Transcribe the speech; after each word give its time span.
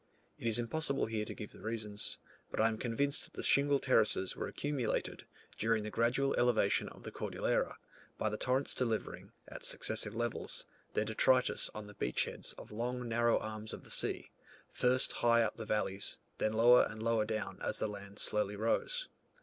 It 0.39 0.47
is 0.47 0.57
impossible 0.57 1.05
here 1.05 1.25
to 1.25 1.33
give 1.35 1.51
the 1.51 1.59
reasons, 1.61 2.17
but 2.49 2.59
I 2.59 2.69
am 2.69 2.79
convinced 2.79 3.25
that 3.25 3.33
the 3.33 3.43
shingle 3.43 3.77
terraces 3.77 4.35
were 4.35 4.47
accumulated, 4.47 5.27
during 5.59 5.83
the 5.83 5.91
gradual 5.91 6.33
elevation 6.39 6.89
of 6.89 7.03
the 7.03 7.11
Cordillera, 7.11 7.77
by 8.17 8.31
the 8.31 8.35
torrents 8.37 8.73
delivering, 8.73 9.31
at 9.47 9.63
successive 9.63 10.15
levels, 10.15 10.65
their 10.95 11.05
detritus 11.05 11.69
on 11.75 11.85
the 11.85 11.93
beachheads 11.93 12.53
of 12.55 12.71
long 12.71 13.07
narrow 13.07 13.37
arms 13.37 13.73
of 13.73 13.83
the 13.83 13.91
sea, 13.91 14.31
first 14.71 15.13
high 15.21 15.43
up 15.43 15.57
the 15.57 15.65
valleys, 15.65 16.17
then 16.39 16.53
lower 16.53 16.83
and 16.89 17.03
lower 17.03 17.23
down 17.23 17.59
as 17.61 17.77
the 17.77 17.87
land 17.87 18.17
slowly 18.17 18.55
rose. 18.55 19.07